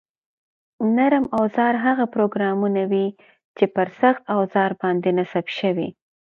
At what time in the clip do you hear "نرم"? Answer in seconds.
0.95-1.25